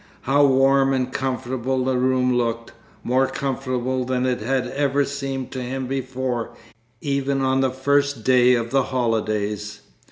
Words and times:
How 0.21 0.43
warm 0.43 0.93
and 0.95 1.13
comfortable 1.13 1.85
the 1.85 1.95
room 1.95 2.35
looked 2.35 2.71
more 3.03 3.27
comfortable 3.27 4.03
than 4.03 4.25
it 4.25 4.39
had 4.41 4.65
ever 4.69 5.05
seemed 5.05 5.51
to 5.51 5.61
him 5.61 5.85
before, 5.85 6.55
even 7.01 7.41
on 7.41 7.61
the 7.61 7.69
first 7.69 8.23
day 8.23 8.55
of 8.55 8.71
the 8.71 8.81
holidays! 8.85 9.81